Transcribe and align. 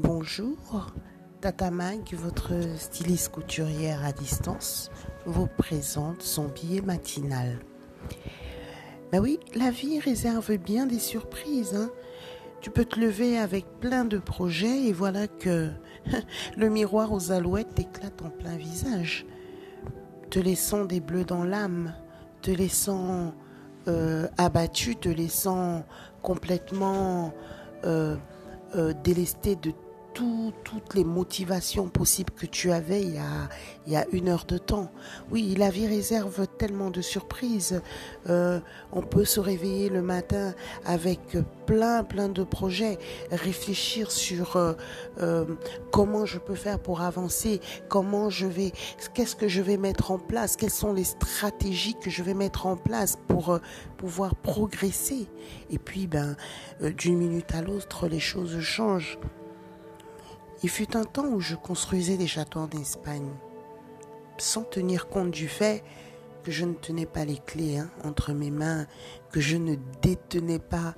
Bonjour, 0.00 0.86
Tata 1.40 1.72
Mag, 1.72 2.14
votre 2.14 2.52
styliste 2.76 3.32
couturière 3.32 4.04
à 4.04 4.12
distance, 4.12 4.92
vous 5.26 5.48
présente 5.48 6.22
son 6.22 6.44
billet 6.44 6.82
matinal. 6.82 7.58
Ben 9.10 9.18
oui, 9.20 9.40
la 9.56 9.72
vie 9.72 9.98
réserve 9.98 10.56
bien 10.56 10.86
des 10.86 11.00
surprises. 11.00 11.74
Hein. 11.74 11.90
Tu 12.60 12.70
peux 12.70 12.84
te 12.84 13.00
lever 13.00 13.38
avec 13.38 13.66
plein 13.80 14.04
de 14.04 14.18
projets 14.18 14.84
et 14.84 14.92
voilà 14.92 15.26
que 15.26 15.68
le 16.56 16.68
miroir 16.68 17.12
aux 17.12 17.32
alouettes 17.32 17.74
t'éclate 17.74 18.22
en 18.22 18.30
plein 18.30 18.56
visage, 18.56 19.26
te 20.30 20.38
laissant 20.38 20.84
des 20.84 21.00
bleus 21.00 21.24
dans 21.24 21.42
l'âme, 21.42 21.92
te 22.40 22.52
laissant 22.52 23.34
euh, 23.88 24.28
abattu, 24.36 24.94
te 24.94 25.08
laissant 25.08 25.84
complètement 26.22 27.34
euh, 27.84 28.16
euh, 28.76 28.92
délesté 29.02 29.56
de 29.56 29.72
toutes 30.64 30.94
les 30.94 31.04
motivations 31.04 31.88
possibles 31.88 32.32
que 32.32 32.46
tu 32.46 32.72
avais 32.72 33.02
il 33.02 33.14
y, 33.14 33.18
a, 33.18 33.48
il 33.86 33.92
y 33.92 33.96
a 33.96 34.06
une 34.12 34.28
heure 34.28 34.44
de 34.44 34.58
temps. 34.58 34.90
Oui, 35.30 35.54
la 35.56 35.70
vie 35.70 35.86
réserve 35.86 36.46
tellement 36.58 36.90
de 36.90 37.00
surprises. 37.00 37.80
Euh, 38.28 38.60
on 38.92 39.02
peut 39.02 39.24
se 39.24 39.40
réveiller 39.40 39.88
le 39.88 40.02
matin 40.02 40.54
avec 40.84 41.20
plein, 41.66 42.04
plein 42.04 42.28
de 42.28 42.42
projets, 42.42 42.98
réfléchir 43.30 44.10
sur 44.10 44.56
euh, 44.56 44.74
euh, 45.20 45.44
comment 45.92 46.26
je 46.26 46.38
peux 46.38 46.54
faire 46.54 46.78
pour 46.78 47.00
avancer, 47.00 47.60
comment 47.88 48.30
je 48.30 48.46
vais, 48.46 48.72
qu'est-ce 49.14 49.36
que 49.36 49.48
je 49.48 49.62
vais 49.62 49.76
mettre 49.76 50.10
en 50.10 50.18
place, 50.18 50.56
quelles 50.56 50.70
sont 50.70 50.92
les 50.92 51.04
stratégies 51.04 51.94
que 51.94 52.10
je 52.10 52.22
vais 52.22 52.34
mettre 52.34 52.66
en 52.66 52.76
place 52.76 53.18
pour 53.28 53.58
pouvoir 53.96 54.34
progresser. 54.34 55.28
Et 55.70 55.78
puis, 55.78 56.06
ben, 56.06 56.36
d'une 56.80 57.18
minute 57.18 57.54
à 57.54 57.62
l'autre, 57.62 58.08
les 58.08 58.20
choses 58.20 58.60
changent. 58.60 59.18
Il 60.62 60.68
fut 60.68 60.96
un 60.96 61.04
temps 61.04 61.26
où 61.26 61.40
je 61.40 61.54
construisais 61.54 62.16
des 62.16 62.26
châteaux 62.26 62.60
en 62.60 62.70
Espagne, 62.70 63.30
sans 64.38 64.64
tenir 64.64 65.08
compte 65.08 65.30
du 65.30 65.46
fait 65.46 65.84
que 66.42 66.50
je 66.50 66.64
ne 66.64 66.74
tenais 66.74 67.06
pas 67.06 67.24
les 67.24 67.38
clés 67.38 67.78
hein, 67.78 67.90
entre 68.04 68.32
mes 68.32 68.50
mains, 68.50 68.86
que 69.30 69.40
je 69.40 69.56
ne 69.56 69.76
détenais 70.02 70.58
pas 70.58 70.94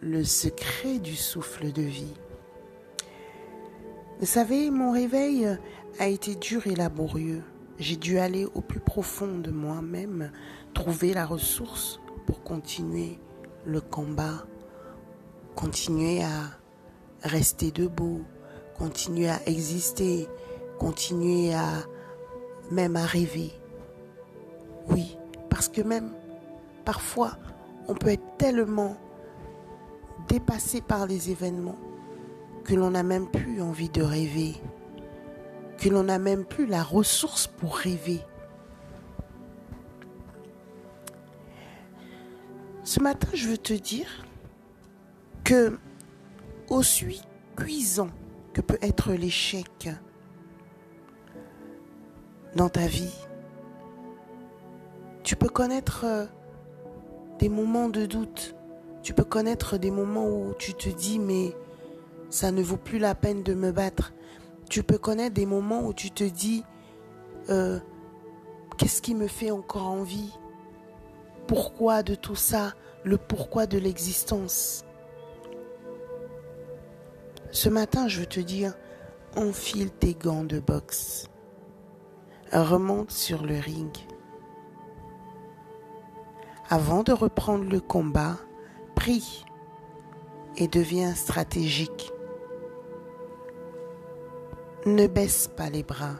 le 0.00 0.24
secret 0.24 0.98
du 0.98 1.14
souffle 1.14 1.72
de 1.72 1.82
vie. 1.82 2.14
Vous 4.18 4.26
savez, 4.26 4.70
mon 4.70 4.90
réveil 4.90 5.46
a 6.00 6.08
été 6.08 6.34
dur 6.34 6.66
et 6.66 6.74
laborieux. 6.74 7.42
J'ai 7.78 7.96
dû 7.96 8.18
aller 8.18 8.46
au 8.46 8.60
plus 8.60 8.80
profond 8.80 9.38
de 9.38 9.52
moi-même, 9.52 10.32
trouver 10.74 11.14
la 11.14 11.24
ressource 11.24 12.00
pour 12.26 12.42
continuer 12.42 13.20
le 13.64 13.80
combat, 13.80 14.46
continuer 15.54 16.24
à 16.24 16.50
rester 17.22 17.70
debout, 17.70 18.24
continuer 18.78 19.28
à 19.28 19.40
exister, 19.46 20.28
continuer 20.78 21.52
à 21.54 21.68
même 22.70 22.96
à 22.96 23.04
rêver. 23.04 23.52
Oui, 24.88 25.16
parce 25.50 25.68
que 25.68 25.82
même 25.82 26.12
parfois, 26.84 27.32
on 27.88 27.94
peut 27.94 28.10
être 28.10 28.36
tellement 28.38 28.96
dépassé 30.28 30.80
par 30.80 31.06
les 31.06 31.30
événements 31.30 31.78
que 32.64 32.74
l'on 32.74 32.90
n'a 32.90 33.02
même 33.02 33.30
plus 33.30 33.60
envie 33.62 33.88
de 33.88 34.02
rêver, 34.02 34.54
que 35.78 35.88
l'on 35.88 36.04
n'a 36.04 36.18
même 36.18 36.44
plus 36.44 36.66
la 36.66 36.82
ressource 36.82 37.46
pour 37.46 37.76
rêver. 37.76 38.20
Ce 42.84 43.00
matin, 43.00 43.28
je 43.34 43.48
veux 43.48 43.58
te 43.58 43.74
dire 43.74 44.24
que 45.44 45.78
aussi 46.68 47.22
cuisant 47.56 48.10
peut 48.60 48.78
être 48.82 49.12
l'échec 49.12 49.90
dans 52.54 52.68
ta 52.68 52.86
vie. 52.86 53.14
Tu 55.22 55.36
peux 55.36 55.48
connaître 55.48 56.04
euh, 56.04 56.26
des 57.38 57.48
moments 57.48 57.88
de 57.88 58.06
doute. 58.06 58.54
Tu 59.02 59.12
peux 59.12 59.24
connaître 59.24 59.76
des 59.78 59.90
moments 59.90 60.26
où 60.26 60.54
tu 60.58 60.74
te 60.74 60.88
dis 60.88 61.18
mais 61.18 61.54
ça 62.30 62.50
ne 62.50 62.62
vaut 62.62 62.76
plus 62.76 62.98
la 62.98 63.14
peine 63.14 63.42
de 63.42 63.54
me 63.54 63.72
battre. 63.72 64.12
Tu 64.68 64.82
peux 64.82 64.98
connaître 64.98 65.34
des 65.34 65.46
moments 65.46 65.86
où 65.86 65.92
tu 65.92 66.10
te 66.10 66.24
dis 66.24 66.64
euh, 67.50 67.78
qu'est-ce 68.76 69.02
qui 69.02 69.14
me 69.14 69.28
fait 69.28 69.50
encore 69.50 69.86
envie? 69.88 70.32
Pourquoi 71.46 72.02
de 72.02 72.14
tout 72.14 72.36
ça? 72.36 72.74
Le 73.04 73.16
pourquoi 73.16 73.66
de 73.66 73.78
l'existence 73.78 74.84
ce 77.50 77.68
matin, 77.68 78.08
je 78.08 78.20
veux 78.20 78.26
te 78.26 78.40
dire, 78.40 78.74
enfile 79.36 79.90
tes 79.90 80.14
gants 80.14 80.44
de 80.44 80.58
boxe. 80.58 81.28
Remonte 82.52 83.10
sur 83.10 83.44
le 83.44 83.58
ring. 83.58 83.90
Avant 86.70 87.02
de 87.02 87.12
reprendre 87.12 87.64
le 87.64 87.80
combat, 87.80 88.36
prie 88.94 89.44
et 90.56 90.68
deviens 90.68 91.14
stratégique. 91.14 92.12
Ne 94.86 95.06
baisse 95.06 95.48
pas 95.48 95.70
les 95.70 95.82
bras. 95.82 96.16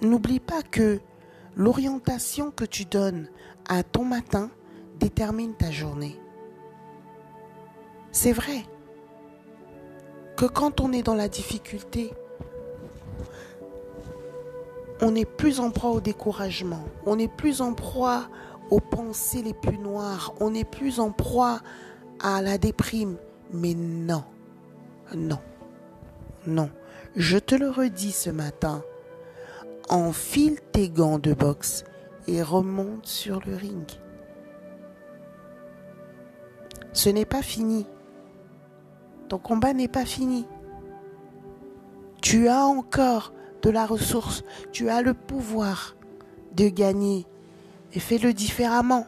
N'oublie 0.00 0.40
pas 0.40 0.62
que 0.62 1.00
l'orientation 1.56 2.50
que 2.50 2.64
tu 2.64 2.84
donnes 2.84 3.28
à 3.68 3.82
ton 3.82 4.04
matin 4.04 4.50
détermine 4.98 5.54
ta 5.54 5.70
journée. 5.70 6.20
C'est 8.12 8.32
vrai 8.32 8.64
que 10.36 10.46
quand 10.46 10.80
on 10.80 10.92
est 10.92 11.02
dans 11.02 11.14
la 11.14 11.28
difficulté, 11.28 12.12
on 15.00 15.14
est 15.14 15.24
plus 15.24 15.60
en 15.60 15.70
proie 15.70 15.90
au 15.90 16.00
découragement, 16.00 16.84
on 17.06 17.18
est 17.18 17.28
plus 17.28 17.60
en 17.60 17.72
proie 17.72 18.28
aux 18.70 18.80
pensées 18.80 19.42
les 19.42 19.54
plus 19.54 19.78
noires, 19.78 20.34
on 20.40 20.54
est 20.54 20.64
plus 20.64 21.00
en 21.00 21.10
proie 21.10 21.60
à 22.20 22.42
la 22.42 22.58
déprime. 22.58 23.16
Mais 23.52 23.74
non, 23.74 24.24
non, 25.14 25.38
non. 26.46 26.70
Je 27.16 27.38
te 27.38 27.54
le 27.54 27.70
redis 27.70 28.12
ce 28.12 28.30
matin. 28.30 28.82
Enfile 29.88 30.58
tes 30.72 30.88
gants 30.88 31.18
de 31.18 31.34
boxe 31.34 31.84
et 32.26 32.42
remonte 32.42 33.06
sur 33.06 33.40
le 33.46 33.54
ring. 33.54 33.86
Ce 36.92 37.08
n'est 37.08 37.26
pas 37.26 37.42
fini. 37.42 37.86
Ton 39.28 39.38
combat 39.38 39.72
n'est 39.72 39.88
pas 39.88 40.04
fini. 40.04 40.46
Tu 42.20 42.48
as 42.48 42.64
encore 42.64 43.32
de 43.62 43.70
la 43.70 43.86
ressource, 43.86 44.44
tu 44.72 44.90
as 44.90 45.02
le 45.02 45.14
pouvoir 45.14 45.96
de 46.54 46.68
gagner 46.68 47.26
et 47.92 48.00
fais-le 48.00 48.32
différemment. 48.32 49.06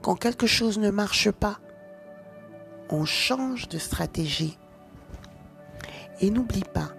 Quand 0.00 0.14
quelque 0.14 0.46
chose 0.46 0.78
ne 0.78 0.90
marche 0.90 1.30
pas, 1.30 1.58
on 2.90 3.04
change 3.04 3.68
de 3.68 3.78
stratégie. 3.78 4.58
Et 6.20 6.30
n'oublie 6.30 6.64
pas, 6.64 6.90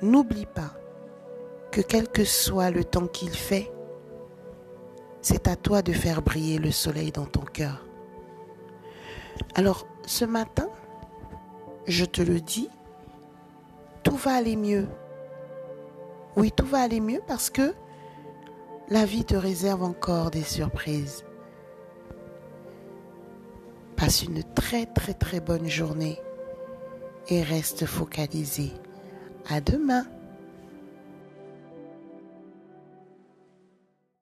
n'oublie 0.00 0.46
pas 0.46 0.72
que 1.70 1.80
quel 1.80 2.08
que 2.08 2.24
soit 2.24 2.70
le 2.70 2.84
temps 2.84 3.06
qu'il 3.06 3.30
fait, 3.30 3.70
c'est 5.20 5.48
à 5.48 5.56
toi 5.56 5.82
de 5.82 5.92
faire 5.92 6.22
briller 6.22 6.58
le 6.58 6.70
soleil 6.70 7.12
dans 7.12 7.26
ton 7.26 7.42
cœur. 7.42 7.84
Alors, 9.54 9.86
ce 10.06 10.24
matin, 10.24 10.69
je 11.90 12.04
te 12.04 12.22
le 12.22 12.40
dis, 12.40 12.70
tout 14.02 14.16
va 14.16 14.34
aller 14.34 14.56
mieux. 14.56 14.86
Oui, 16.36 16.52
tout 16.52 16.66
va 16.66 16.80
aller 16.80 17.00
mieux 17.00 17.20
parce 17.26 17.50
que 17.50 17.74
la 18.88 19.04
vie 19.04 19.24
te 19.24 19.34
réserve 19.34 19.82
encore 19.82 20.30
des 20.30 20.42
surprises. 20.42 21.24
Passe 23.96 24.22
une 24.22 24.42
très 24.54 24.86
très 24.86 25.14
très 25.14 25.40
bonne 25.40 25.68
journée 25.68 26.18
et 27.28 27.42
reste 27.42 27.86
focalisé. 27.86 28.70
À 29.48 29.60
demain. 29.60 30.04